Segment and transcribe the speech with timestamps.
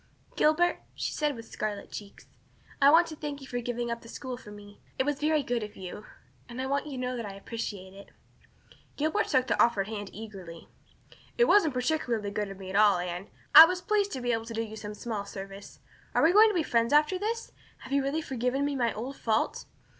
[0.35, 2.25] "Gilbert," she said, with scarlet cheeks,
[2.81, 4.79] "I want to thank you for giving up the school for me.
[4.97, 6.07] It was very good of you
[6.49, 8.09] and I want you to know that I appreciate it."
[8.97, 10.67] Gilbert took the offered hand eagerly.
[11.37, 13.27] "It wasn't particularly good of me at all, Anne.
[13.53, 15.79] I was pleased to be able to do you some small service.
[16.15, 17.51] Are we going to be friends after this?
[17.81, 19.65] Have you really forgiven me my old fault?"